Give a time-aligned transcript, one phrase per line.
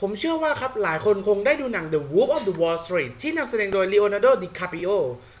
[0.00, 4.90] ผมเชื่อว่าครับหลายคนคงได้ดูหนัง The Wolf of the Wall Street ที่นำแสดงโดย Leonardo DiCaprio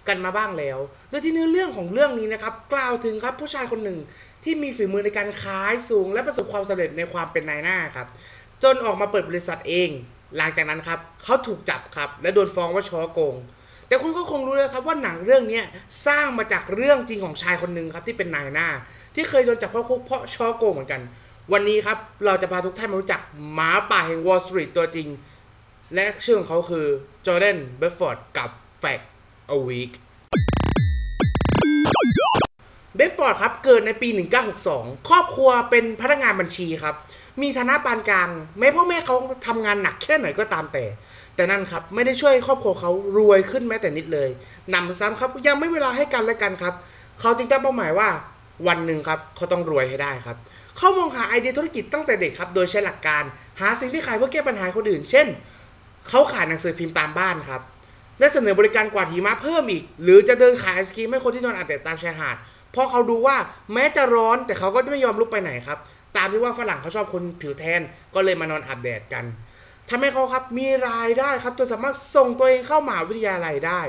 [0.08, 0.78] กันมาบ้างแล้ว
[1.10, 3.98] โดยที่เนื้อเรื่องของเรื่องนี้นะครับ กล่าวถึงครับผู้ชายคนหนึ่ง
[4.44, 8.06] ที่มีฝีมือในการขายสูง และประสบความสำเร็จในความเป็นนายหน้าครับ
[8.62, 9.90] จนออกมาเปิดบริษัทเอง
[10.36, 13.34] หลังจากนั้นครับเขาถูกจับครับ และโดนฟ้องว่าช้อโกง
[13.88, 15.60] แต่คุณก็คงรู้เลยครับว่าหนังเรื่องนี้
[16.06, 18.68] สร้างมาจากเรื่องจริงของชายคนหนึ่งครับที่เป็นนายหน้า
[19.14, 21.00] ที่เคยโดนจับเข้าคุกเพราะช้อโกงเหมือนกัน
[21.52, 23.20] วันนี้ครับเราจะพาทุกท่านมารู้จัก
[23.52, 25.08] หมาป่าแห่งวอล l ์สตรีทตัวจริง
[25.94, 26.86] และชื่อของเขาคือ
[27.26, 29.00] จอร์แดนเบลฟอร์ตกับแฟก
[29.50, 29.90] อวีก
[32.96, 34.08] เบลฟอร์ตครับเกิดในปี
[34.58, 36.94] 1962 ครอบครัวเป็นพนักงานบัญชีครับ
[37.42, 38.28] มีฐานะปานกลาง
[38.58, 40.84] แม้พ่อแม่เขาทำงานหนักแค่ไหนก็ตามแต่
[41.36, 44.28] แต่นั่นครับ ไม่ได้ช่วยครอบครัวเขารวยขึ้นแม้แต่นิดเลย
[44.70, 46.74] หนำซ้ำครับยังไม่มีเวลาให้กันและกันครับ
[47.20, 48.08] เขาจึงตั้งเป้าหมายว่า
[48.68, 50.38] วันหนึ่งครับเขาต้องรวยให้ได้ครับ
[50.76, 53.22] เขามองหาไอเดียธุรกิจตั้งแต่เด็กครับ โดยใช้หลักการ
[53.60, 55.26] หาสิ่งที่ขายเพื่อแก้ปัญหาคนอื่น เช่น
[56.08, 57.60] เขาขายหนังสือพิมพ์ตามบ้านครับ
[58.18, 62.36] และเสนอบริการกวาดหิมะเพิ่มอีก หรือจะเดินขายไอศกรีมให้คนที่นอนอาบแดดตามชายหาด
[62.72, 63.36] เพราะเขาดูว่า
[63.72, 65.78] แม้จะร้อนแต่เขาก็ไม่ยอมลุกไปไหนครับ
[66.16, 67.80] ตามที่ว่าฝรั่งเขาชอบคนผิวแทน
[68.14, 69.24] ก็เลยมานอนอาบแดดกัน
[69.90, 73.82] ทำให้เขาครับมีรายได้ครับจนสามารถส่งตัวเองเข้ามหาวิทยาลัยได้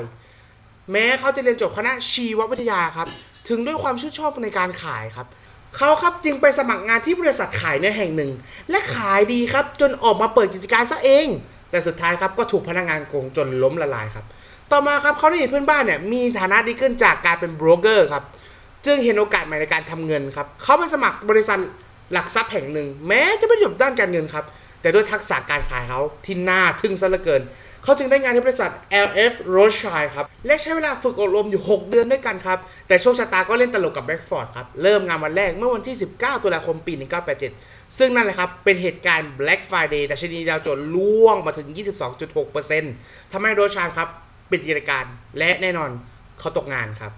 [0.92, 3.08] แม้เขาจะเรียนจบคณะชีววิทยาครับ
[3.48, 5.26] ถึงด้วยความชื่นชอบในการขายครับ
[5.76, 8.30] เขาครับจึงไปสมัครงานที่บริษัทขายเนื้อแห่งหนึ่ง
[8.70, 11.26] และขายดีครับจนออกมาเปิดกิจการซะเอง
[11.70, 14.24] แต่สุดท้ายครับก็ถูกพนักงานโกงจนล้มละลายครับ
[14.70, 18.24] ต่อมาครับเขาได้เห็นเพื่อนบ้านเนี่ยมีฐานะดีขึ้นจากการเป็นโบรกเกอร์ครับ
[18.86, 21.60] จึงเห็นโอกาสใหม่ในการทำเงินครับเขาไปสมัครบริษัท
[22.12, 24.44] หลักทรัพย์แห่งหนึ่ง แม้จะไม่จบด้านการเงินครับ
[24.80, 27.42] แต่ด้วยทักษะการขายเขาที่น่าทึ่งซะเหลือเกิน
[27.84, 28.70] เขาจึงได้งานที่บริษัท
[29.06, 36.92] LF Rothschild ครับ และใช้เวลาฝึกอบรมอยู่ 6 เดือนด้วยกันครับ แต่โชคชะตาก็เล่นตลกกับเบลฟอร์ตครับ เริ่มงานวันแรกเมื่อวันที่ 19 ตุลาคมปี
[37.46, 41.68] 1987 ซึ่งนั่นแหละครับ เป็นเหตุการณ์ Black Friday ดัชนีดาวโจนส์ร่วงมาถึง
[42.50, 44.08] 22.6%ทำให้โรชานครับ
[44.50, 45.04] ปิดกิจการ
[45.38, 45.90] และแน่นอน
[46.40, 47.12] เขาตกงานครับ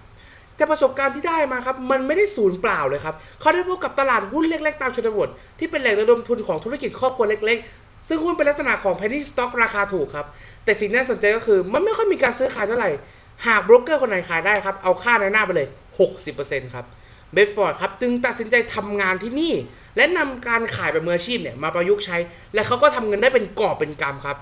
[0.55, 5.29] แต่ประสบการณ์ที่ได้มาครับ มันไม่ได้สูญเปล่าเลยครับ เขาได้พบกับตลาดหุ้นเล็ก ๆ ตามชนบท
[5.59, 10.25] ที่เป็นแหล่งระดมทุนของธุรกิจครอบครัวเล็ก ๆ ซึ่งหุ้นเป็นลักษณะของ penny stock ราคาถูกครับ
[10.63, 12.91] แต่สิ่งที่น่าสนใจก็คือ มันไม่ค่อยมีการซื้อขายเท่าไหร่
[13.45, 15.67] หากโบรกเกอร์คนไหนขายได้ครับ เอาค่าในหน้าไปเลย
[16.21, 16.85] 60%ครับ
[17.33, 19.53] เบฟฟอร์ดครับจึงตัดสินใจทำงานที่นี่
[19.97, 22.17] และนำการขายแบบมืออาชีพเนี่ยมาประยุกต์ใช้
[22.53, 24.37] และเขาก็ทำเงินได้เป็นกอบเป็นกำครับ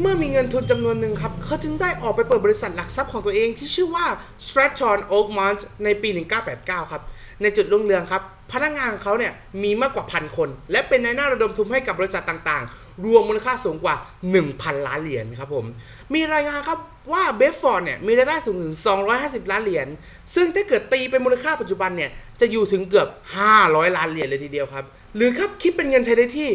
[0.00, 4.06] เมื่อมีเงินทุนจำนวนหนึ่งครับ เขาจึงได้ออกไปเปิดบริษัทหลักทรัพย์ของตัวเองที่ชื่อว่า
[4.44, 6.08] Stratton Oakmont ในปี
[6.50, 7.02] 1989 ครับ
[7.42, 8.22] ในจุดรุ่งเรืองครับ
[8.52, 13.94] พนักงานของเขาเนี่ยมีมากกว่าพันคน และเป็นในหน้าระดมทุนให้กับบริษัทต่างๆ รวมมูลค่าสูงกว่า
[14.40, 15.66] 1,000 ล้านเหรียญครับผม
[16.14, 16.78] มีรายงานครับ
[17.12, 18.76] ว่าเบฟฟอร์ดเนี่ยมีรายได้สูงถึง
[19.12, 19.86] 250 ล้านเหรียญ
[20.34, 22.10] ซึ่งถ้าเกิดตีเป็นมูลค่าปัจจุบันเนี่ย
[22.40, 23.08] จะอยู่ถึงเกือบ
[23.48, 24.84] 500 ล้านเหรียญเลยทีเดียวครับ
[25.16, 26.48] หรือครับคิดเป็นเงินไทยได้ที่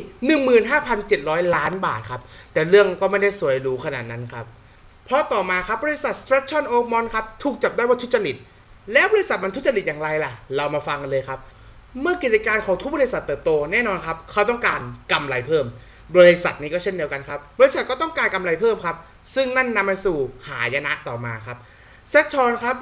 [0.74, 2.22] 15,700 ล้านบาทครับ
[2.54, 4.46] แต่เรื่องก็ไม่ได้สวยหรูขนาดนั้นครับ
[5.06, 8.36] เพราะต่อมาครับบริษัท Stratton Oakmont ครับถูกจับได้ว่าทุจริต
[8.94, 11.40] แล้วบริษัทมันทุจริตอย่างไรล่ะ เรามาฟังกันเลยครับ
[12.02, 14.80] เมื่อกิจการของทุกบริษัทเติบโตแน่นอนครับ เขาต้องการ
[15.12, 15.66] กำไรเพิ่ม
[16.16, 18.96] บริษัทนี้ก็เช่นเดียวกันครับ บริษัทก็ต้องการกำไรเพิ่มครับ
[19.36, 20.18] ซึ่งนั่นนำไปสู่
[20.48, 21.58] หายนะต่อมาครับ
[22.10, 22.76] เซตชอนครับ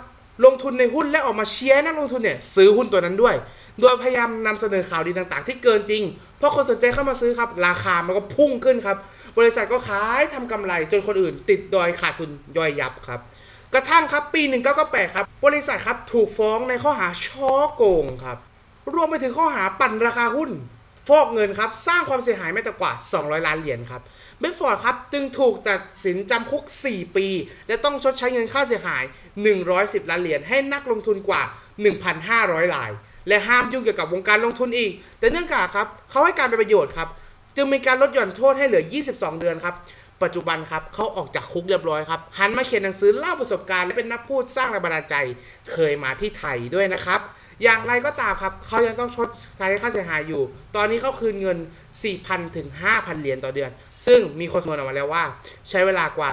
[0.45, 3.35] ลงทุนในหุ้นและออกมาเชียร์นักลงทุนเนี่ยซื้อหุ้นตัวนั้นด้วย
[3.81, 6.03] โดยพยายามนำเสนอข่าวดีต่างๆ ที่เกินจริง
[6.37, 8.97] เพราะคนสนใจเข้ามาซื้อครับ ราคามันก็พุ่งขึ้นครับ
[9.37, 13.19] บริษัทก็ขายทำกำไรจนคนอื่น ติดดอยขาดทุนย่อยยับครับ
[13.73, 14.41] กระทั่งครับปี
[14.79, 18.37] 1998 ครับ บริษัทครับถูกฟ้องในข้อหาช่อโกงครับ
[18.93, 20.51] รวมไปถึงข้อหาปั่นราคาหุ้น
[21.07, 24.01] ฟอกเงินครับ สร้างความเสียหายไม่ต่ำกว่า 200 ล้านเหรียญครับ
[24.39, 27.27] เบฟฟอร์ดครับ จึงถูกตัดสินจำคุก 4 ปี
[27.67, 29.03] และต้องชดใช้เงินค่าเสียหาย
[29.57, 31.41] 110 ล้านเหรียญให้นักลงทุนกว่า
[32.07, 32.91] 1,500ราย
[33.27, 37.09] และห้ามยุ่งเกี่ยวกับวงการลงทุนอีก แต่เนื่องจากครับเขาให้การเป็นประโยชน์ครับ
[37.55, 39.75] จึงมีการลดหย่อนโทษให้เหลือ 22 เดือนครับ
[40.23, 45.15] ปัจจุบันครับเขาออกจากคุกเรียบร้อยครับหันมาเขียนหนังสือเล่าประสบการณ์และเป็นนักพูดสร้างแรงบันดาลใจ
[45.71, 47.21] เคยมาที่ไทยด้วยนะครับ
[47.63, 49.27] อย่างไรก็ตามครับ เขายังต้องชด
[49.57, 50.41] ใช้ค่าเสียหายอยู่
[50.75, 51.57] ตอนนี้เขาคืนเงิน
[52.05, 53.71] 4,000 ถึง 5,000 เหรียญต่อเดือน
[54.05, 55.23] ซึ่งมีคนคำนวณออกมาแล้วว่า
[55.69, 56.31] ใช้เวลากว่า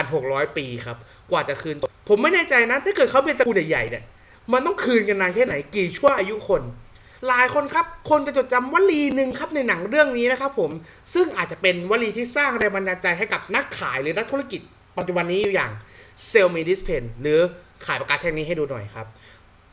[0.00, 0.96] 1,600 ปีครับ
[1.30, 1.76] กว่าจะคืน
[2.08, 4.04] ผมไม่แน่ใจนะ ถ้าเกิดเขาเป็นตระกูลใหญ่ๆเนี่ย
[4.52, 6.62] มันต้องคืนกันนานแค่ไหน กี่ชั่วอายุคน
[7.28, 10.70] หลายคนครับ คนจะจดจำวลีหนึ่งครับในหนังเรื่องนี้นะครับผม
[11.14, 14.60] ซึ่งอาจจะเป็นวลีที่สร้างแรงบันดาลใจให้กับนักขายหรือนักธุรกิจ
[14.98, 15.72] ปัจจุบันนี้อยู่อย่าง
[16.30, 17.38] sell me this pen หรือ
[17.86, 19.06] ขายปากกาแท่งนี้ให้ดูหน่อยครับ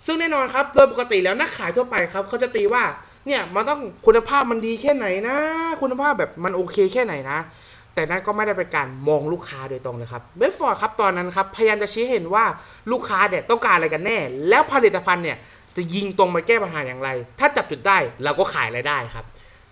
[0.06, 2.84] ซึ่งแน่นอนครับโดยปกติแล้วนักขายทั่วไปครับเขาจะตีว่า
[3.28, 5.36] เนี่ยมันต้องคุณภาพมันดีแค่ไหนนะ
[5.82, 7.40] คุณภาพแบบมันโอเคแค่ไหนนะ
[7.94, 12.46] แต่นั่นก็ไม่ได้เป็นการมองลูกค้าโดยตรงเลยครับเบฟฟอร์ดครับตอนนั้นครับพยายามจะชี้เห็นว่า
[12.92, 14.18] ลูกค้าเนี่ยต้องการอะไรกันแน่
[14.50, 15.38] แล้วผลิตภัณฑ์เนี่ย
[15.76, 17.10] จะยิงตรงไปแก้ปัญหาอย่างไร
[17.40, 19.26] ถ้าจับจุดได้เราก็ขายรายได้ครับ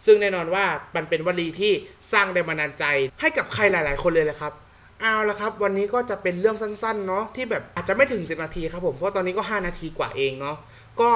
[0.05, 1.71] ซึ่งแน่นอนว่ามันเป็นวลีที่
[2.11, 2.85] สร้างแรงบันดาลใจ
[3.21, 4.53] ให้กับใครหลาย ๆ คนเลยแหละครับ
[5.01, 10.57] เอาละครับ วันนี้ก็จะเป็นเรื่องสั้นๆเนาะที่แบบอาจจะไม่ถึง 10 นาทีครับผม เพราะตอนนี้ก็ 5 นาทีกว่าเองเนาะ
[11.01, 11.11] ก็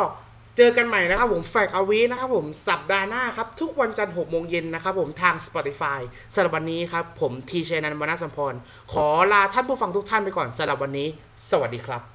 [0.58, 6.00] เจอกันใหม่นะครับผมแฟกเอาวีนะครับผมสัปดาห์หน้าครับ ทุกวันจันทร์6โมงเย็นนะครับผมทาง Spotify
[6.34, 8.54] สำหรับวันนี้ครับ ผมทีเชนันวรรณสัมพร
[8.94, 11.08] ขอลาท่านผู้ฟังทุกท่านไปก่อนสำหรับวันนี้
[11.50, 12.15] สวัสดีครับ